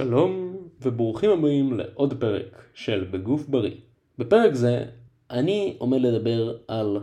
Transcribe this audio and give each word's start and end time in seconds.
שלום 0.00 0.56
וברוכים 0.82 1.30
הבאים 1.30 1.72
לעוד 1.72 2.14
פרק 2.20 2.62
של 2.74 3.06
בגוף 3.10 3.46
בריא. 3.48 3.74
בפרק 4.18 4.54
זה 4.54 4.84
אני 5.30 5.74
עומד 5.78 6.00
לדבר 6.00 6.56
על 6.68 6.98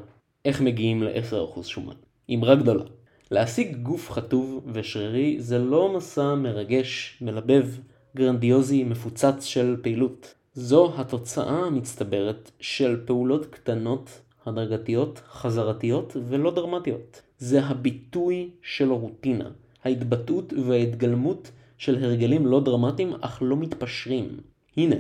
איך 0.46 0.62
מגיעים 0.62 1.04
ל-10% 1.04 1.64
שומן. 1.64 1.94
אמרה 2.34 2.56
גדולה. 2.56 2.84
להשיג 3.32 3.76
גוף 3.76 4.12
חטוב 4.12 4.68
ושרירי 4.74 5.36
זה 5.40 5.60
לא 5.60 5.98
מסע 5.98 6.36
מרגש, 6.36 7.18
מלבב, 7.22 7.68
גרנדיוזי, 8.16 8.84
מפוצץ 8.84 9.44
של 9.44 9.76
פעילות. 9.82 10.34
זו 10.54 10.94
התוצאה 10.98 11.66
המצטברת 11.66 12.52
של 12.60 13.02
פעולות 13.06 13.46
קטנות, 13.46 14.20
הדרגתיות, 14.46 15.22
חזרתיות 15.28 16.16
ולא 16.30 16.52
דרמטיות. 16.52 17.22
זה 17.38 17.66
הביטוי 17.66 18.50
של 18.62 18.92
רוטינה, 18.92 19.50
ההתבטאות 19.84 20.54
וההתגלמות 20.68 21.52
של 21.78 22.04
הרגלים 22.04 22.46
לא 22.46 22.60
דרמטיים 22.60 23.14
אך 23.22 23.40
לא 23.42 23.58
מתפשרים. 23.58 24.38
הנה, 24.78 24.96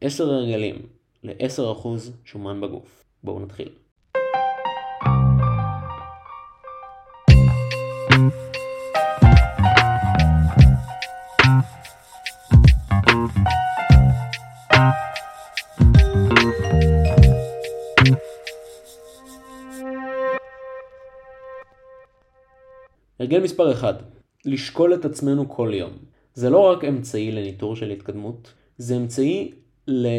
10 0.00 0.24
הרגלים 0.24 0.76
ל-10% 1.22 1.88
שומן 2.24 2.60
בגוף. 2.60 3.04
בואו 3.24 3.40
נתחיל. 3.40 3.68
הרגל 23.20 23.40
מספר 23.40 23.72
1 23.72 24.02
לשקול 24.44 24.94
את 24.94 25.04
עצמנו 25.04 25.48
כל 25.48 25.70
יום. 25.74 25.92
זה 26.34 26.50
לא 26.50 26.70
רק 26.70 26.84
אמצעי 26.84 27.32
לניטור 27.32 27.76
של 27.76 27.90
התקדמות, 27.90 28.52
זה 28.78 28.96
אמצעי 28.96 29.52
ל... 29.88 30.18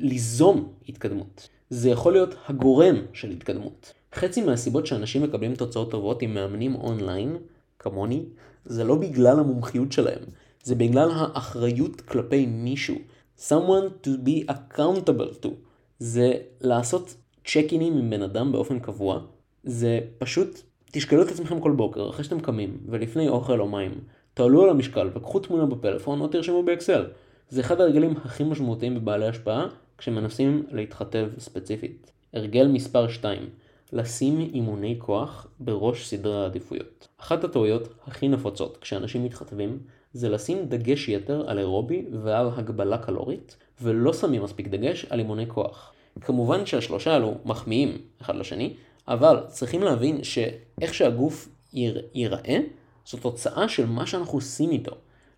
ליזום 0.00 0.72
התקדמות. 0.88 1.48
זה 1.70 1.90
יכול 1.90 2.12
להיות 2.12 2.34
הגורם 2.48 2.96
של 3.12 3.30
התקדמות. 3.30 3.92
חצי 4.14 4.42
מהסיבות 4.42 4.86
שאנשים 4.86 5.22
מקבלים 5.22 5.54
תוצאות 5.54 5.90
טובות 5.90 6.22
עם 6.22 6.34
מאמנים 6.34 6.74
אונליין, 6.74 7.36
כמוני, 7.78 8.22
זה 8.64 8.84
לא 8.84 8.94
בגלל 8.94 9.40
המומחיות 9.40 9.92
שלהם, 9.92 10.22
זה 10.62 10.74
בגלל 10.74 11.10
האחריות 11.10 12.00
כלפי 12.00 12.46
מישהו. 12.46 12.96
someone 13.48 14.06
to 14.06 14.10
be 14.26 14.52
accountable 14.52 15.44
to. 15.44 15.48
זה 15.98 16.32
לעשות 16.60 17.14
צ'ק 17.44 17.66
אינים 17.72 17.98
עם 17.98 18.10
בן 18.10 18.22
אדם 18.22 18.52
באופן 18.52 18.78
קבוע. 18.78 19.20
זה 19.64 20.00
פשוט, 20.18 20.60
תשקלו 20.90 21.22
את 21.22 21.28
עצמכם 21.28 21.60
כל 21.60 21.72
בוקר 21.72 22.10
אחרי 22.10 22.24
שאתם 22.24 22.40
קמים 22.40 22.78
ולפני 22.86 23.28
אוכל 23.28 23.60
או 23.60 23.68
מים. 23.68 24.00
תעלו 24.34 24.62
על 24.64 24.70
המשקל 24.70 25.10
וקחו 25.14 25.38
תמונה 25.38 25.66
בפלאפון 25.66 26.20
או 26.20 26.28
תרשמו 26.28 26.62
באקסל. 26.62 27.06
זה 27.48 27.60
אחד 27.60 27.80
הרגלים 27.80 28.14
הכי 28.24 28.44
משמעותיים 28.44 28.94
בבעלי 28.94 29.26
השפעה 29.26 29.66
כשמנסים 29.98 30.66
להתחתב 30.70 31.28
ספציפית. 31.38 32.12
הרגל 32.32 32.66
מספר 32.66 33.08
2 33.08 33.48
לשים 33.92 34.40
אימוני 34.40 34.96
כוח 34.98 35.46
בראש 35.60 36.08
סדרי 36.08 36.42
העדיפויות. 36.42 37.08
אחת 37.18 37.44
הטעויות 37.44 37.88
הכי 38.06 38.28
נפוצות 38.28 38.76
כשאנשים 38.76 39.24
מתחתבים 39.24 39.78
זה 40.12 40.28
לשים 40.28 40.64
דגש 40.68 41.08
יתר 41.08 41.50
על 41.50 41.58
אירובי 41.58 42.04
ועל 42.22 42.48
הגבלה 42.56 42.98
קלורית 42.98 43.56
ולא 43.82 44.12
שמים 44.12 44.42
מספיק 44.42 44.68
דגש 44.68 45.06
על 45.10 45.18
אימוני 45.18 45.46
כוח. 45.48 45.92
כמובן 46.20 46.66
שהשלושה 46.66 47.12
האלו 47.12 47.34
מחמיאים 47.44 47.98
אחד 48.22 48.36
לשני, 48.36 48.74
אבל 49.08 49.40
צריכים 49.48 49.82
להבין 49.82 50.24
שאיך 50.24 50.94
שהגוף 50.94 51.48
ייראה 52.14 52.60
זו 53.06 53.18
תוצאה 53.18 53.68
של 53.68 53.86
מה 53.86 54.06
שאנחנו 54.06 54.38
עושים 54.38 54.70
איתו. 54.70 54.92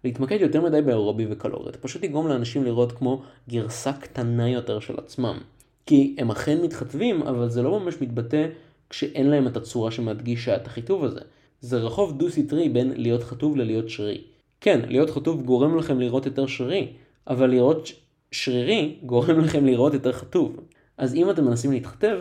להתמקד 0.04 0.38
יותר 0.40 0.60
מדי 0.60 0.82
באירובי 0.82 1.26
וקלוריות 1.30 1.76
פשוט 1.76 2.04
יגרום 2.04 2.28
לאנשים 2.28 2.64
לראות 2.64 2.92
כמו 2.92 3.22
גרסה 3.48 3.92
קטנה 3.92 4.48
יותר 4.48 4.80
של 4.80 4.94
עצמם. 4.98 5.38
כי 5.86 6.16
הם 6.18 6.30
אכן 6.30 6.62
מתחתבים, 6.62 7.22
אבל 7.22 7.48
זה 7.48 7.62
לא 7.62 7.80
ממש 7.80 7.94
מתבטא 8.00 8.46
כשאין 8.90 9.30
להם 9.30 9.46
את 9.46 9.56
הצורה 9.56 9.90
שמדגישה 9.90 10.56
את 10.56 10.66
החיטוב 10.66 11.04
הזה. 11.04 11.20
זה 11.60 11.76
רחוב 11.76 12.18
דו-סטרי 12.18 12.68
בין 12.68 12.92
להיות 12.96 13.22
חטוב 13.22 13.56
ללהיות 13.56 13.88
שרירי. 13.88 14.24
כן, 14.60 14.80
להיות 14.88 15.10
חטוב 15.10 15.42
גורם 15.42 15.78
לכם 15.78 16.00
לראות 16.00 16.26
יותר 16.26 16.46
שרירי, 16.46 16.92
אבל 17.26 17.50
לראות 17.50 17.88
שרירי 18.32 18.96
גורם 19.02 19.40
לכם 19.40 19.66
לראות 19.66 19.94
יותר 19.94 20.12
חטוב. 20.12 20.56
אז 20.98 21.14
אם 21.14 21.30
אתם 21.30 21.44
מנסים 21.44 21.72
להתחתב, 21.72 22.18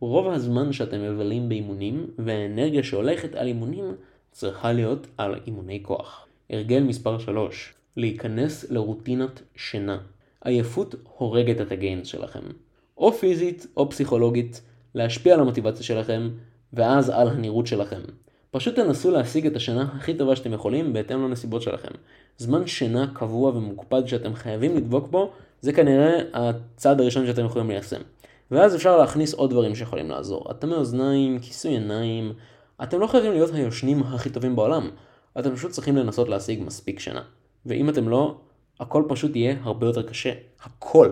רוב 0.00 0.28
הזמן 0.28 0.72
שאתם 0.72 1.02
מבלים 1.02 1.48
באימונים, 1.48 2.06
והאנרגיה 2.18 2.82
שהולכת 2.82 3.34
על 3.34 3.46
אימונים, 3.46 3.84
צריכה 4.32 4.72
להיות 4.72 5.06
על 5.18 5.34
אימוני 5.46 5.80
כוח. 5.82 6.26
הרגל 6.50 6.82
מספר 6.82 7.18
3 7.18 7.74
להיכנס 7.96 8.70
לרוטינת 8.70 9.42
שינה. 9.56 9.98
עייפות 10.44 10.94
הורגת 11.18 11.60
את 11.60 11.72
הגיינס 11.72 12.06
שלכם. 12.06 12.40
או 12.98 13.12
פיזית 13.12 13.66
או 13.76 13.90
פסיכולוגית, 13.90 14.62
להשפיע 14.94 15.34
על 15.34 15.40
המוטיבציה 15.40 15.82
שלכם, 15.82 16.30
ואז 16.72 17.10
על 17.10 17.28
הנראות 17.28 17.66
שלכם. 17.66 18.00
פשוט 18.50 18.74
תנסו 18.74 19.10
להשיג 19.10 19.46
את 19.46 19.56
השינה 19.56 19.88
הכי 19.96 20.14
טובה 20.14 20.36
שאתם 20.36 20.52
יכולים 20.52 20.92
בהתאם 20.92 21.24
לנסיבות 21.24 21.62
שלכם. 21.62 21.90
זמן 22.38 22.66
שינה 22.66 23.06
קבוע 23.14 23.50
ומוקפד 23.56 24.06
שאתם 24.06 24.34
חייבים 24.34 24.76
לדבוק 24.76 25.08
בו, 25.08 25.30
זה 25.60 25.72
כנראה 25.72 26.18
הצעד 26.32 27.00
הראשון 27.00 27.26
שאתם 27.26 27.44
יכולים 27.44 27.70
ליישם. 27.70 28.00
ואז 28.50 28.76
אפשר 28.76 28.96
להכניס 28.96 29.34
עוד 29.34 29.50
דברים 29.50 29.74
שיכולים 29.74 30.10
לעזור. 30.10 30.50
אטמי 30.50 30.74
אוזניים, 30.74 31.38
כיסוי 31.38 31.72
עיניים, 31.72 32.32
אתם 32.82 33.00
לא 33.00 33.06
חייבים 33.06 33.32
להיות 33.32 33.54
היושנים 33.54 34.02
הכי 34.02 34.30
טובים 34.30 34.56
בעולם, 34.56 34.90
אתם 35.38 35.54
פשוט 35.54 35.70
צריכים 35.70 35.96
לנסות 35.96 36.28
להשיג 36.28 36.62
מספיק 36.62 37.00
שינה. 37.00 37.22
ואם 37.66 37.88
אתם 37.88 38.08
לא, 38.08 38.40
הכל 38.80 39.04
פשוט 39.08 39.36
יהיה 39.36 39.56
הרבה 39.62 39.86
יותר 39.86 40.02
קשה. 40.02 40.32
הכל. 40.62 41.10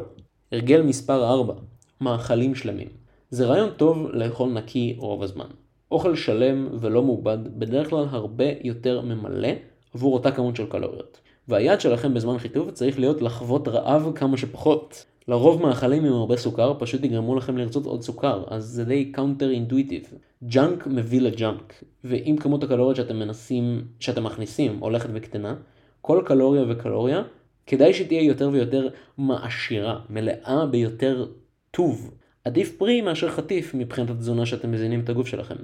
הרגל 0.52 0.82
מספר 0.82 1.30
4 1.30 1.54
מאכלים 2.00 2.54
שלמים. 2.54 2.88
זה 3.30 3.46
רעיון 3.46 3.70
טוב 3.70 4.06
לאכול 4.12 4.52
נקי 4.52 4.96
רוב 4.98 5.22
הזמן. 5.22 5.46
אוכל 5.90 6.16
שלם 6.16 6.68
ולא 6.80 7.02
מעובד 7.02 7.38
בדרך 7.58 7.90
כלל 7.90 8.06
הרבה 8.10 8.44
יותר 8.64 9.00
ממלא 9.00 9.48
עבור 9.94 10.14
אותה 10.14 10.30
כמות 10.30 10.56
של 10.56 10.66
קלוריות. 10.66 11.20
והיעד 11.48 11.80
שלכם 11.80 12.14
בזמן 12.14 12.38
חיטוב 12.38 12.70
צריך 12.70 12.98
להיות 12.98 13.22
לחוות 13.22 13.68
רעב 13.68 14.12
כמה 14.14 14.36
שפחות. 14.36 15.04
לרוב 15.30 15.62
מאכלים 15.62 16.04
עם 16.04 16.12
הרבה 16.12 16.36
סוכר 16.36 16.74
פשוט 16.78 17.04
יגרמו 17.04 17.34
לכם 17.34 17.56
לרצות 17.56 17.86
עוד 17.86 18.02
סוכר, 18.02 18.44
אז 18.48 18.64
זה 18.64 18.84
די 18.84 19.12
counter 19.12 19.50
intuitive. 19.50 20.02
junk 20.44 20.86
מביא 20.86 21.20
ל 21.20 21.31
junk, 21.31 21.84
ואם 22.04 22.36
כמות 22.40 22.64
הקלוריות 22.64 22.96
שאתם 22.96 23.16
מנסים, 23.18 23.84
שאתם 24.00 24.24
מכניסים 24.24 24.78
הולכת 24.78 25.08
וקטנה, 25.14 25.54
כל 26.00 26.22
קלוריה 26.24 26.64
וקלוריה, 26.68 27.22
כדאי 27.66 27.94
שתהיה 27.94 28.22
יותר 28.22 28.50
ויותר 28.52 28.88
מעשירה, 29.18 30.00
מלאה 30.10 30.66
ביותר 30.66 31.26
טוב. 31.70 32.14
עדיף 32.44 32.76
פרי 32.78 33.00
מאשר 33.00 33.28
חטיף 33.28 33.74
מבחינת 33.74 34.10
התזונה 34.10 34.46
שאתם 34.46 34.72
מזינים 34.72 35.00
את 35.00 35.08
הגוף 35.08 35.26
שלכם. 35.26 35.56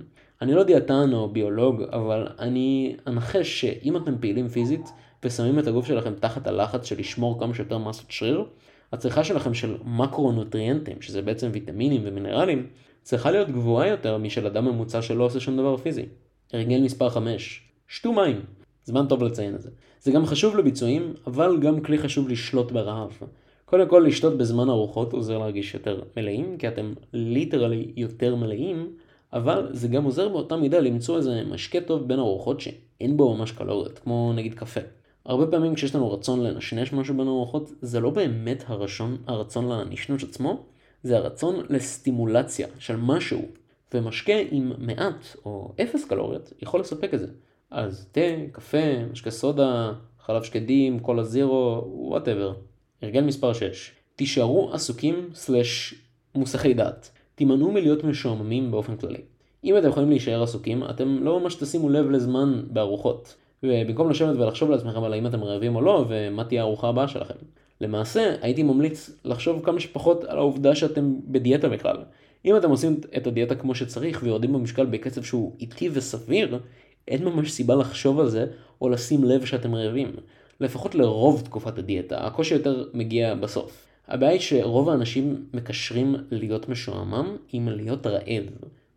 אני 0.42 0.54
לא 0.54 0.62
דיאטן 0.62 1.12
או 1.12 1.28
ביולוג, 1.28 1.82
אבל 1.82 2.26
אני 2.38 2.96
אנחש 3.06 3.60
שאם 3.60 3.96
אתם 3.96 4.18
פעילים 4.20 4.48
פיזית 4.48 4.88
ושמים 5.24 5.58
את 5.58 5.66
הגוף 5.66 5.86
שלכם 5.86 6.14
תחת 6.20 6.46
הלחץ 6.46 6.84
של 6.84 6.98
לשמור 6.98 7.40
כמה 7.40 7.54
שיותר 7.54 7.78
מסות 7.78 8.10
שריר, 8.10 8.44
הצריכה 8.92 9.24
שלכם 9.24 9.54
של 9.54 9.76
מקרונוטריאנטים, 9.84 11.02
שזה 11.02 11.22
בעצם 11.22 11.50
ויטמינים 11.52 12.02
ומינרלים, 12.04 12.66
צריכה 13.02 13.30
להיות 13.30 13.50
גבוהה 13.50 13.88
יותר 13.88 14.18
משל 14.18 14.46
אדם 14.46 14.64
ממוצע 14.64 15.02
שלא 15.02 15.24
עושה 15.24 15.40
שום 15.40 15.56
דבר 15.56 15.76
פיזי. 15.76 16.06
הרגל 16.52 16.80
מספר 16.80 17.08
5, 17.10 17.62
שתו 17.88 18.12
מים. 18.12 18.40
זמן 18.84 19.06
טוב 19.06 19.22
לציין 19.22 19.54
את 19.54 19.62
זה. 19.62 19.70
זה 20.00 20.12
גם 20.12 20.26
חשוב 20.26 20.56
לביצועים, 20.56 21.14
אבל 21.26 21.58
גם 21.60 21.80
כלי 21.80 21.98
חשוב 21.98 22.28
לשלוט 22.28 22.72
ברעב. 22.72 23.18
קודם 23.64 23.88
כל 23.88 24.04
לשתות 24.06 24.38
בזמן 24.38 24.68
ארוחות 24.68 25.12
עוזר 25.12 25.38
להרגיש 25.38 25.74
יותר 25.74 26.02
מלאים, 26.16 26.56
כי 26.58 26.68
אתם 26.68 26.92
ליטרלי 27.12 27.92
יותר 27.96 28.36
מלאים, 28.36 28.90
אבל 29.32 29.68
זה 29.72 29.88
גם 29.88 30.04
עוזר 30.04 30.28
באותה 30.28 30.56
מידה 30.56 30.80
למצוא 30.80 31.16
איזה 31.16 31.42
משקה 31.50 31.80
טוב 31.80 32.08
בין 32.08 32.18
ארוחות 32.18 32.60
שאין 32.60 33.16
בו 33.16 33.34
ממש 33.34 33.52
קלוריות, 33.52 33.98
כמו 33.98 34.32
נגיד 34.36 34.54
קפה. 34.54 34.80
הרבה 35.26 35.46
פעמים 35.46 35.74
כשיש 35.74 35.94
לנו 35.94 36.12
רצון 36.12 36.42
לנשנש 36.42 36.92
משהו 36.92 37.16
בין 37.16 37.28
ארוחות, 37.28 37.70
זה 37.82 38.00
לא 38.00 38.10
באמת 38.10 38.64
הרשון, 38.66 39.16
הרצון 39.26 39.68
לנשנוש 39.68 40.24
עצמו, 40.24 40.62
זה 41.02 41.16
הרצון 41.16 41.66
לסטימולציה 41.68 42.66
של 42.78 42.96
משהו. 42.96 43.42
ומשקה 43.94 44.32
עם 44.50 44.72
מעט 44.78 45.36
או 45.44 45.72
אפס 45.82 46.04
קלוריות 46.04 46.52
יכול 46.62 46.80
לספק 46.80 47.14
את 47.14 47.20
זה. 47.20 47.26
אז 47.70 48.08
תה, 48.12 48.20
קפה, 48.52 49.04
משקה 49.12 49.30
סודה, 49.30 49.92
חלב 50.20 50.42
שקדים, 50.42 51.00
קולה 51.00 51.22
זירו, 51.24 51.84
whatever. 51.86 52.54
הרגל 53.02 53.24
מספר 53.24 53.52
6 53.52 53.92
תישארו 54.16 54.70
עסוקים 54.72 55.30
slash 55.34 55.94
מוסחי 56.34 56.74
דעת. 56.74 57.10
תימנעו 57.34 57.72
מלהיות 57.72 58.04
משועממים 58.04 58.70
באופן 58.70 58.96
כללי. 58.96 59.20
אם 59.64 59.78
אתם 59.78 59.88
יכולים 59.88 60.10
להישאר 60.10 60.42
עסוקים, 60.42 60.82
אתם 60.90 61.24
לא 61.24 61.40
ממש 61.40 61.54
תשימו 61.54 61.88
לב 61.88 62.10
לזמן 62.10 62.62
בין 62.70 62.89
ארוחות. 62.89 63.34
ובמקום 63.68 64.10
לשבת 64.10 64.36
ולחשוב 64.36 64.70
לעצמכם 64.70 65.04
על 65.04 65.12
האם 65.12 65.26
אתם 65.26 65.44
רעבים 65.44 65.76
או 65.76 65.80
לא, 65.80 66.04
ומה 66.08 66.44
תהיה 66.44 66.60
הארוחה 66.60 66.88
הבאה 66.88 67.08
שלכם. 67.08 67.34
למעשה, 67.80 68.34
הייתי 68.40 68.62
ממליץ 68.62 69.10
לחשוב 69.24 69.64
כמה 69.64 69.80
שפחות 69.80 70.24
על 70.24 70.38
העובדה 70.38 70.74
שאתם 70.74 71.14
בדיאטה 71.28 71.68
בכלל. 71.68 71.96
אם 72.44 72.56
אתם 72.56 72.70
עושים 72.70 73.00
את 73.16 73.26
הדיאטה 73.26 73.54
כמו 73.54 73.74
שצריך 73.74 74.20
ויורדים 74.22 74.52
במשקל 74.52 74.86
בקצב 74.86 75.22
שהוא 75.22 75.52
איטי 75.60 75.90
וסביר, 75.92 76.58
אין 77.08 77.24
ממש 77.24 77.52
סיבה 77.52 77.74
לחשוב 77.74 78.20
על 78.20 78.28
זה 78.28 78.46
או 78.80 78.88
לשים 78.88 79.24
לב 79.24 79.44
שאתם 79.44 79.74
רעבים. 79.74 80.12
לפחות 80.60 80.94
לרוב 80.94 81.42
תקופת 81.44 81.78
הדיאטה, 81.78 82.26
הקושי 82.26 82.54
יותר 82.54 82.84
מגיע 82.94 83.34
בסוף. 83.34 83.86
הבעיה 84.08 84.32
היא 84.32 84.40
שרוב 84.40 84.88
האנשים 84.88 85.46
מקשרים 85.54 86.16
להיות 86.30 86.68
משועמם 86.68 87.36
עם 87.52 87.68
להיות 87.68 88.06
רעב. 88.06 88.44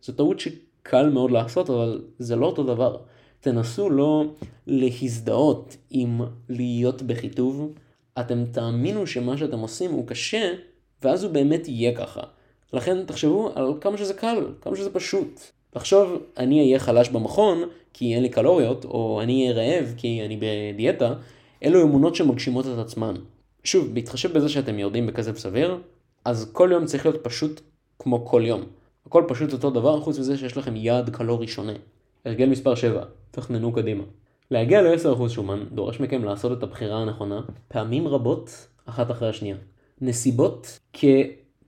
זו 0.02 0.12
טעות 0.12 0.40
שקל 0.40 1.08
מאוד 1.08 1.30
לעשות, 1.30 1.70
אבל 1.70 2.02
זה 2.18 2.36
לא 2.36 2.46
אותו 2.46 2.62
דבר. 2.62 2.96
תנסו 3.40 3.90
לא 3.90 4.24
להזדהות 4.66 5.76
עם 5.90 6.20
להיות 6.48 7.02
בחיטוב, 7.02 7.72
אתם 8.20 8.44
תאמינו 8.52 9.06
שמה 9.06 9.36
שאתם 9.36 9.58
עושים 9.58 9.90
הוא 9.90 10.06
קשה, 10.06 10.52
ואז 11.02 11.24
הוא 11.24 11.32
באמת 11.32 11.68
יהיה 11.68 11.96
ככה. 11.96 12.20
לכן 12.72 13.04
תחשבו 13.06 13.50
על 13.54 13.74
כמה 13.80 13.98
שזה 13.98 14.14
קל, 14.14 14.46
כמה 14.60 14.76
שזה 14.76 14.90
פשוט. 14.90 15.40
לחשוב, 15.76 16.22
אני 16.36 16.60
אהיה 16.60 16.78
חלש 16.78 17.08
במכון 17.08 17.62
כי 17.92 18.14
אין 18.14 18.22
לי 18.22 18.28
קלוריות, 18.28 18.84
או 18.84 19.20
אני 19.22 19.42
אהיה 19.42 19.54
רעב 19.54 19.94
כי 19.96 20.22
אני 20.24 20.40
בדיאטה, 20.40 21.14
אלו 21.64 21.82
אמונות 21.82 22.14
שמגשימות 22.14 22.66
את 22.66 22.78
עצמן. 22.78 23.14
שוב, 23.64 23.94
בהתחשב 23.94 24.32
בזה 24.32 24.48
שאתם 24.48 24.78
יורדים 24.78 25.06
בכסף 25.06 25.38
סביר, 25.38 25.78
אז 26.24 26.50
כל 26.52 26.68
יום 26.72 26.86
צריך 26.86 27.06
להיות 27.06 27.24
פשוט 27.24 27.60
כמו 27.98 28.26
כל 28.26 28.42
יום. 28.46 28.62
הכל 29.06 29.24
פשוט 29.28 29.52
אותו 29.52 29.70
דבר, 29.70 30.00
חוץ 30.00 30.18
מזה 30.18 30.38
שיש 30.38 30.56
לכם 30.56 30.76
יעד 30.76 31.10
קלורי 31.10 31.48
שונה. 31.48 31.72
הרגל 32.24 32.48
מספר 32.48 32.74
7, 32.74 33.04
תכננו 33.30 33.72
קדימה. 33.72 34.04
להגיע 34.50 34.82
ל-10% 34.82 35.28
שומן 35.28 35.64
דורש 35.72 36.00
מכם 36.00 36.24
לעשות 36.24 36.58
את 36.58 36.62
הבחירה 36.62 37.02
הנכונה 37.02 37.40
פעמים 37.68 38.08
רבות 38.08 38.68
אחת 38.86 39.10
אחרי 39.10 39.28
השנייה. 39.28 39.56
נסיבות 40.00 40.78
כ... 40.92 41.04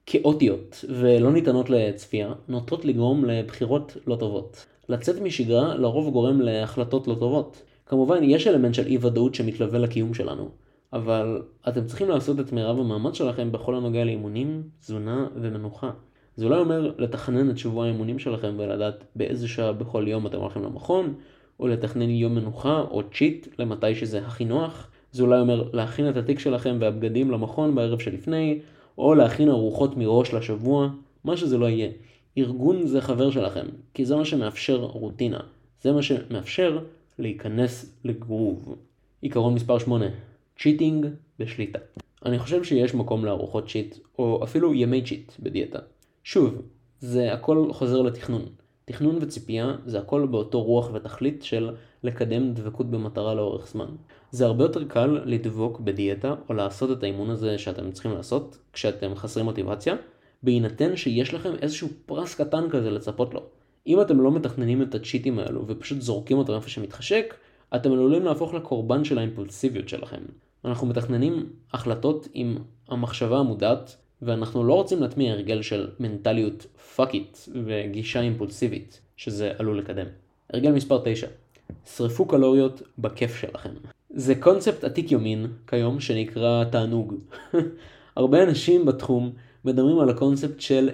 כאוטיות 0.07 0.85
ולא 0.89 1.33
ניתנות 1.33 1.71
לצפייה 1.71 2.33
נוטות 2.49 2.85
לגרום 2.85 3.25
לבחירות 3.25 3.97
לא 4.07 4.17
טובות. 4.17 4.67
לצאת 4.89 5.21
משגרה 5.21 5.75
לרוב 5.75 6.13
גורם 6.13 6.41
להחלטות 6.41 7.09
לא 7.09 7.15
טובות. 7.15 7.63
כמובן 7.87 8.23
יש 8.23 8.47
אלמנט 8.47 8.75
של 8.75 8.87
אי 8.87 8.99
ודאות 9.01 9.35
שמתלווה 9.35 9.79
לקיום 9.79 10.15
שלנו, 10.15 10.49
אבל 10.93 11.43
אתם 11.69 11.87
צריכים 11.87 12.09
לעשות 12.09 12.41
את 12.41 12.53
מירב 12.53 12.79
המאמץ 12.79 13.15
שלכם 13.15 13.53
בכל 13.53 13.75
הנוגע 13.75 14.05
לאימונים, 14.05 14.63
תזונה 14.81 15.27
ומנוחה. 15.35 15.91
זה 16.37 16.45
אולי 16.45 16.59
אומר 16.59 16.93
לתכנן 16.99 17.51
את 17.51 17.59
שבוע 17.59 17.85
האימונים 17.85 18.19
שלכם 18.19 18.55
ולדעת 18.59 19.05
באיזה 19.17 19.49
שעה 19.49 19.73
בכל 19.73 20.05
יום 20.09 20.27
אתם 20.27 20.39
הולכים 20.39 20.63
למכון, 20.63 21.15
או 21.63 21.69
לתכנן 21.69 22.11
יום 22.11 22.35
מנוחה 22.35 22.85
או 22.91 23.03
cheat 23.15 23.47
למתי 23.59 23.95
שזה 23.95 24.27
הכי 24.27 24.45
נוח. 24.45 24.91
זה 25.13 25.23
אולי 25.23 25.41
אומר 25.41 25.69
להכין 25.73 26.09
את 26.09 26.17
התיק 26.17 26.39
שלכם 26.39 26.77
והבגדים 26.81 27.31
למכון 27.31 27.75
בערב 27.75 27.99
שלפני, 27.99 28.59
או 28.99 29.15
להכין 29.15 29.49
ארוחות 29.49 29.97
מראש 29.97 30.35
לשבוע, 30.35 30.89
מה 31.25 31.37
שזה 31.37 31.59
לא 31.59 31.67
יהיה. 31.69 31.91
ארגון 32.39 32.87
זה 32.87 33.01
חבר 33.01 33.31
שלכם, 33.31 33.67
כי 33.95 34.05
זה 34.05 34.17
מה 34.17 34.25
שמאפשר 34.25 34.77
רוטינה. 34.77 35.41
זה 35.83 35.93
מה 35.93 36.03
שמאפשר 36.03 36.79
להיכנס 37.19 37.97
לגרוב. 38.05 38.77
עיקרון 39.21 39.55
מספר 39.55 39.79
8 39.79 40.07
cheating 40.59 41.07
בשליטה. 41.39 41.79
אני 42.27 42.39
חושב 42.39 42.65
שיש 42.65 42.95
מקום 42.95 43.25
לארוחות 43.25 43.69
cheat, 43.69 43.99
או 44.19 44.45
אפילו 44.45 44.75
ימי 44.75 45.03
cheat 45.03 45.33
בדיאטה. 45.41 45.79
שוב, 46.25 46.63
זה 47.01 47.33
הכל 47.33 47.73
חוזר 47.73 48.03
לתכנון. 48.03 48.43
תכנון 48.93 49.19
וציפייה 49.21 49.77
זה 49.87 49.99
הכל 49.99 50.27
באותו 50.27 50.63
רוח 50.63 50.91
ותכלית 50.93 51.43
של 51.43 51.71
לקדם 52.03 52.53
דבקות 52.53 52.91
במטרה 52.91 53.35
לאורך 53.35 53.69
זמן. 53.69 53.87
זה 54.31 54.47
הרבה 54.47 54.65
יותר 54.65 54.85
קל 54.85 55.21
לדבוק 55.25 55.81
בדיאטה 55.81 56.35
או 56.49 56.55
לעשות 56.55 56.99
את 56.99 57.03
האימון 57.03 57.31
הזה 57.31 57.59
שאתם 57.59 57.93
צריכים 57.93 58.13
לעשות 58.13 58.59
כשאתם 58.73 59.15
חסרי 59.15 59.43
מוטיבציה, 59.43 59.95
בהינתן 60.43 60.97
שיש 60.97 61.35
לכם 61.35 61.53
איזשהו 61.63 61.89
פרס 62.07 62.35
קטן 62.35 62.71
כזה 62.71 62.91
לצפות 62.91 63.35
לו. 63.35 63.41
אם 63.87 64.01
אתם 64.01 64.21
לא 64.21 64.33
מתכננים 64.33 64.83
את 64.83 64.95
הצ'יטים 64.95 65.39
האלו 65.39 65.65
ופשוט 65.67 66.01
זורקים 66.01 66.39
אותם 66.39 66.53
איפה 66.53 66.69
שמתחשק, 66.69 67.35
אתם 67.75 67.93
עלולים 67.93 68.25
להפוך 68.25 68.55
לקורבן 68.55 69.05
של 69.05 69.19
האימפולסיביות 69.19 69.89
שלכם. 69.89 70.23
אנחנו 70.65 70.87
מתכננים 70.87 71.47
החלטות 71.73 72.29
עם 72.35 72.57
המחשבה 72.89 73.39
המודעת 73.39 73.97
ואנחנו 74.23 74.65
לא 74.65 74.75
רוצים 74.75 75.03
להטמיע 75.03 75.33
הרגל 75.33 75.63
של 75.63 75.89
מנטליות 76.01 76.67
fuck 76.97 77.15
it 77.15 77.39
וגישה 77.65 78.21
אימפולסיבית, 78.21 79.01
שזה 79.17 79.53
עלול 79.59 79.79
לקדם. 79.79 80.07
הרגל 80.53 80.73
מספר 80.73 81.01
9 81.05 81.27
שרפו 81.97 82.25
קלוריות 82.25 82.83
בכיף 82.99 83.37
שלכם. 83.37 83.71
זה 84.11 84.35
קונספט 84.35 84.85
עתיק 84.85 85.13
יומין 85.13 85.47
כיום 85.67 86.01
שנקרא 86.01 86.65
תענוג. 86.65 87.15
הרבה 88.17 88.43
אנשים 88.43 88.87
בתחום 88.87 89.33
מדברים 89.65 89.99
על 89.99 90.11
הקונספט 90.11 90.61
של 90.61 90.91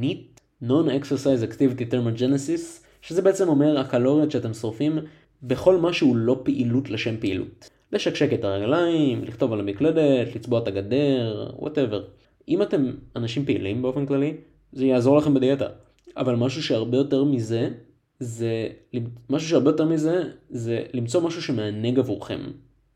NEAT, 0.00 0.40
Non-Exercise 0.64 1.52
Activity 1.52 1.92
Thermogenesis, 1.92 2.84
שזה 3.02 3.22
בעצם 3.22 3.48
אומר 3.48 3.78
הקלוריות 3.78 4.30
שאתם 4.30 4.54
שורפים 4.54 4.98
בכל 5.42 5.76
מה 5.76 5.92
שהוא 5.92 6.16
לא 6.16 6.40
פעילות 6.42 6.90
לשם 6.90 7.16
פעילות. 7.20 7.70
לשקשק 7.92 8.32
את 8.32 8.44
הרגליים, 8.44 9.24
לכתוב 9.24 9.52
על 9.52 9.60
המקלדת, 9.60 10.36
לצבוע 10.36 10.62
את 10.62 10.68
הגדר, 10.68 11.50
whatever. 11.58 12.04
אם 12.50 12.62
אתם 12.62 12.90
אנשים 13.16 13.44
פעילים 13.44 13.82
באופן 13.82 14.06
כללי, 14.06 14.34
זה 14.72 14.86
יעזור 14.86 15.16
לכם 15.16 15.34
בדיאטה. 15.34 15.66
אבל 16.16 16.34
משהו 16.34 16.62
שהרבה 16.62 16.96
יותר 16.96 17.24
מזה, 17.24 17.70
זה, 18.20 18.68
משהו 19.30 19.48
שהרבה 19.48 19.70
יותר 19.70 19.84
מזה, 19.84 20.22
זה 20.50 20.82
למצוא 20.94 21.20
משהו 21.20 21.42
שמענג 21.42 21.98
עבורכם. 21.98 22.40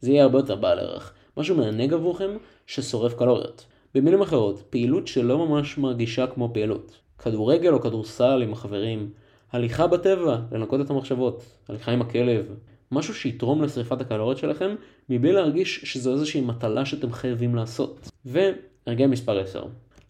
זה 0.00 0.10
יהיה 0.10 0.22
הרבה 0.22 0.38
יותר 0.38 0.56
בעל 0.56 0.78
ערך. 0.78 1.12
משהו 1.36 1.56
מענג 1.56 1.92
עבורכם 1.92 2.30
ששורף 2.66 3.14
קלוריות. 3.14 3.66
במילים 3.94 4.20
אחרות, 4.20 4.62
פעילות 4.70 5.06
שלא 5.06 5.46
ממש 5.46 5.78
מרגישה 5.78 6.26
כמו 6.26 6.50
פעילות. 6.52 6.98
כדורגל 7.18 7.72
או 7.72 7.80
כדורסל 7.80 8.42
עם 8.42 8.52
החברים, 8.52 9.10
הליכה 9.52 9.86
בטבע, 9.86 10.38
לנקות 10.52 10.80
את 10.80 10.90
המחשבות, 10.90 11.44
הליכה 11.68 11.92
עם 11.92 12.00
הכלב, 12.00 12.46
משהו 12.92 13.14
שיתרום 13.14 13.62
לשריפת 13.62 14.00
הקלוריות 14.00 14.38
שלכם, 14.38 14.74
מבלי 15.08 15.32
להרגיש 15.32 15.80
שזו 15.84 16.12
איזושהי 16.12 16.40
מטלה 16.40 16.84
שאתם 16.84 17.12
חייבים 17.12 17.54
לעשות. 17.54 18.08
הרגל 18.86 19.06
מספר 19.06 19.38
10, 19.40 19.64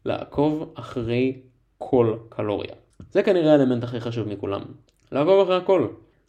לעקוב 0.04 0.72
אחרי 0.74 1.40
כל 1.78 2.16
קלוריה. 2.28 2.72
זה 3.10 3.22
כנראה 3.22 3.52
האלמנט 3.52 3.84
הכי 3.84 4.00
חשוב 4.00 4.28
מכולם. 4.28 4.62
לעקוב 5.12 5.40
אחרי 5.40 5.56
הכל. 5.56 5.88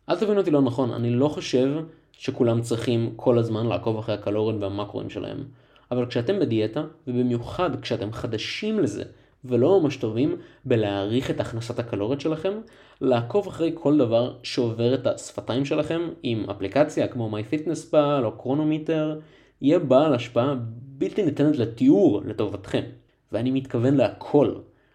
אל 0.10 0.16
תבינו 0.16 0.40
אותי 0.40 0.52
לא 0.52 0.62
נכון, 0.62 0.92
אני 0.92 1.10
לא 1.10 1.28
חושב 1.28 1.84
שכולם 2.12 2.62
צריכים 2.62 3.14
כל 3.16 3.38
הזמן 3.38 3.68
לעקוב 3.68 3.98
אחרי 3.98 4.16
הקלוריות 4.16 4.62
והמקרואים 4.62 5.10
שלהם. 5.10 5.44
אבל 5.92 6.06
כשאתם 6.06 6.40
בדיאטה, 6.40 6.84
ובמיוחד 7.08 7.82
כשאתם 7.82 8.12
חדשים 8.12 8.80
לזה, 8.80 9.04
ולא 9.46 9.82
ממש 9.82 9.98
טובים 9.98 10.36
בלהעריך 10.66 11.32
את 11.32 11.40
הכנסת 11.40 11.80
הקלוריות 11.80 12.22
שלכם, 12.22 12.54
לעקוב 13.02 13.48
אחרי 13.48 13.72
כל 13.74 13.98
דבר 13.98 14.34
שעובר 14.44 14.94
את 14.94 15.08
השפתיים 15.08 15.66
שלכם 15.66 16.02
עם 16.24 16.50
אפליקציה 16.50 17.08
כמו 17.08 17.38
MyFitnessPal 17.38 18.24
או 18.24 18.32
קרונומיטר, 18.32 19.20
יהיה 19.62 19.80
בעל 19.80 20.14
השפעה 20.14 20.56
בלתי 20.98 21.24
ניתנת 21.24 21.58
לתיאור 21.58 22.22
לטובתכם. 22.26 22.84
ואני 23.32 23.52
מתכוון 23.52 23.96
להכל. 23.96 24.54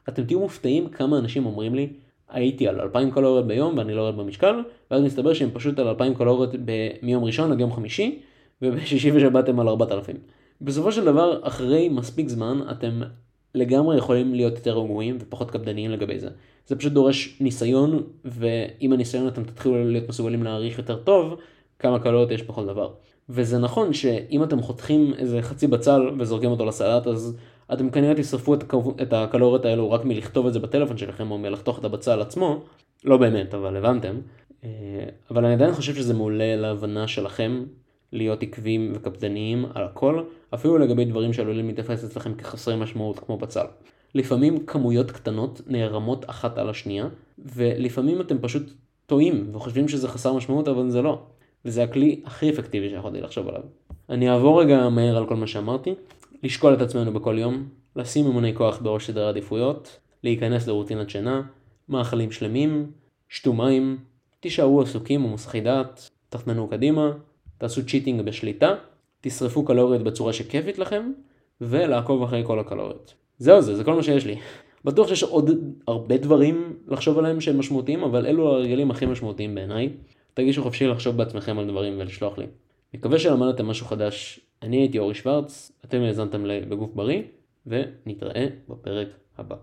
אתם 0.08 0.24
תהיו 0.24 0.40
מופתעים 0.40 0.88
כמה 0.88 1.18
אנשים 1.18 1.46
אומרים 1.46 1.74
לי, 1.74 1.92
הייתי 2.28 2.68
על 2.68 2.80
2,000 2.80 3.10
קלוריות 3.10 3.46
ביום 3.46 3.78
ואני 3.78 3.94
לא 3.94 4.00
יורד 4.00 4.16
במשקל, 4.16 4.62
ואז 4.90 5.02
מסתבר 5.02 5.34
שהם 5.34 5.50
פשוט 5.52 5.78
על 5.78 5.88
2,000 5.88 6.14
קלוריות 6.14 6.50
מיום 7.02 7.24
ראשון 7.24 7.52
עד 7.52 7.60
יום 7.60 7.72
חמישי, 7.72 8.18
ובשישי 8.62 9.12
ושבת 9.12 9.48
הם 9.48 9.60
על 9.60 9.68
4,000. 9.68 10.16
בסופו 10.60 10.92
של 10.92 11.04
דבר, 11.04 11.40
אחרי 11.42 11.88
מספיק 11.88 12.28
זמן, 12.28 12.60
אתם 12.70 13.00
לגמרי 13.54 13.96
יכולים 13.96 14.34
להיות 14.34 14.56
יותר 14.56 14.78
רגועים 14.78 15.16
ופחות 15.20 15.50
קפדניים 15.50 15.90
לגבי 15.90 16.18
זה. 16.18 16.28
זה 16.66 16.76
פשוט 16.76 16.92
דורש 16.92 17.36
ניסיון, 17.40 18.02
ועם 18.24 18.92
הניסיון 18.92 19.28
אתם 19.28 19.44
תתחילו 19.44 19.84
להיות 19.84 20.08
מסוגלים 20.08 20.42
להעריך 20.42 20.78
יותר 20.78 20.96
טוב 20.96 21.40
כמה 21.78 21.98
קלוריות 21.98 22.30
יש 22.30 22.42
בכל 22.42 22.66
דבר. 22.66 22.90
וזה 23.32 23.58
נכון 23.58 23.92
שאם 23.92 24.42
אתם 24.42 24.62
חותכים 24.62 25.14
איזה 25.18 25.42
חצי 25.42 25.66
בצל 25.66 26.10
וזורקים 26.18 26.50
אותו 26.50 26.64
לסלט, 26.64 27.06
אז 27.06 27.36
אתם 27.72 27.90
כנראה 27.90 28.14
תשרפו 28.14 28.54
את, 28.54 28.64
את 29.02 29.12
הקלוריות 29.12 29.64
האלו 29.64 29.90
רק 29.90 30.04
מלכתוב 30.04 30.46
את 30.46 30.52
זה 30.52 30.58
בטלפון 30.58 30.96
שלכם 30.96 31.30
או 31.30 31.38
מלחתוך 31.38 31.78
את 31.78 31.84
הבצל 31.84 32.20
עצמו. 32.20 32.64
לא 33.04 33.16
באמת, 33.16 33.54
אבל 33.54 33.76
הבנתם. 33.76 34.16
אה, 34.64 34.68
אבל 35.30 35.44
אני 35.44 35.54
עדיין 35.54 35.72
חושב 35.72 35.94
שזה 35.94 36.14
מעולה 36.14 36.56
להבנה 36.56 37.08
שלכם 37.08 37.64
להיות 38.12 38.42
עקביים 38.42 38.92
וקפדניים 38.94 39.66
על 39.74 39.84
הכל, 39.84 40.22
אפילו 40.54 40.78
לגבי 40.78 41.04
דברים 41.04 41.32
שעלולים 41.32 41.66
להתייחס 41.66 42.04
אצלכם 42.04 42.34
כחסרי 42.34 42.76
משמעות 42.76 43.18
כמו 43.18 43.36
בצל. 43.36 43.64
לפעמים 44.14 44.66
כמויות 44.66 45.10
קטנות 45.10 45.60
נערמות 45.66 46.30
אחת 46.30 46.58
על 46.58 46.70
השנייה, 46.70 47.08
ולפעמים 47.38 48.20
אתם 48.20 48.38
פשוט 48.38 48.62
טועים 49.06 49.50
וחושבים 49.54 49.88
שזה 49.88 50.08
חסר 50.08 50.32
משמעות 50.32 50.68
אבל 50.68 50.90
זה 50.90 51.02
לא. 51.02 51.22
וזה 51.64 51.82
הכלי 51.82 52.20
הכי 52.24 52.50
אפקטיבי 52.50 52.88
שיכולתי 52.88 53.20
לחשוב 53.20 53.48
עליו. 53.48 53.62
אני 54.08 54.30
אעבור 54.30 54.62
רגע 54.62 54.88
מהר 54.88 55.16
על 55.16 55.26
כל 55.26 55.36
מה 55.36 55.46
שאמרתי, 55.46 55.94
לשקול 56.42 56.74
את 56.74 56.80
עצמנו 56.80 57.12
בכל 57.12 57.38
יום, 57.38 57.68
לשים 57.96 58.26
אימוני 58.26 58.54
כוח 58.54 58.78
בראש 58.82 59.06
סדר 59.06 59.26
העדיפויות, 59.26 59.98
להיכנס 60.24 60.66
לרוטינת 60.66 61.10
שינה, 61.10 61.42
מאכלים 61.88 62.32
שלמים, 62.32 62.90
שתו 63.28 63.52
מים, 63.52 63.98
תישארו 64.40 64.82
עסוקים 64.82 65.24
ומוסחי 65.24 65.60
דעת, 65.60 66.10
תכננו 66.28 66.68
קדימה, 66.68 67.12
תעשו 67.58 67.86
צ'יטינג 67.86 68.22
בשליטה, 68.22 68.74
תשרפו 69.20 69.64
קלוריות 69.64 70.02
בצורה 70.02 70.32
שכיפית 70.32 70.78
לכם, 70.78 71.12
ולעקוב 71.60 72.22
אחרי 72.22 72.42
כל 72.46 72.58
הקלוריות. 72.58 73.14
זהו 73.38 73.62
זה, 73.62 73.76
זה 73.76 73.84
כל 73.84 73.94
מה 73.94 74.02
שיש 74.02 74.26
לי. 74.26 74.36
בטוח 74.84 75.08
שיש 75.08 75.22
עוד 75.22 75.50
הרבה 75.88 76.16
דברים 76.16 76.76
לחשוב 76.88 77.18
עליהם 77.18 77.40
שהם 77.40 77.58
משמעותיים, 77.58 78.02
אבל 78.02 78.26
אלו 78.26 78.48
הרגלים 78.48 78.90
הכי 78.90 79.06
משמעותיים 79.06 79.54
בעיניי. 79.54 79.90
תרגישו 80.34 80.62
חופשי 80.62 80.86
לחשוב 80.86 81.16
בעצמכם 81.16 81.58
על 81.58 81.68
דברים 81.68 81.94
ולשלוח 81.98 82.38
לי. 82.38 82.46
מקווה 82.94 83.18
שלמדתם 83.18 83.66
משהו 83.66 83.86
חדש. 83.86 84.40
אני 84.62 84.76
הייתי 84.76 84.98
אורי 84.98 85.14
שוורץ, 85.14 85.72
אתם 85.84 86.00
האזנתם 86.00 86.44
בגוף 86.68 86.90
בריא, 86.94 87.22
ונתראה 87.66 88.46
בפרק 88.68 89.08
הבא. 89.38 89.56